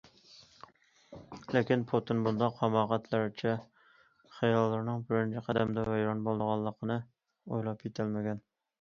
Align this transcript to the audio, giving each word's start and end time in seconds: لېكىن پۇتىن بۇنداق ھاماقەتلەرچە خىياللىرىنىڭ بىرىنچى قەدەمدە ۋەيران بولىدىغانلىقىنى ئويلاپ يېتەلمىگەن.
لېكىن 1.55 1.83
پۇتىن 1.91 2.23
بۇنداق 2.29 2.57
ھاماقەتلەرچە 2.63 3.53
خىياللىرىنىڭ 4.41 5.07
بىرىنچى 5.13 5.47
قەدەمدە 5.51 5.87
ۋەيران 5.95 6.27
بولىدىغانلىقىنى 6.29 7.01
ئويلاپ 7.05 7.91
يېتەلمىگەن. 7.91 8.47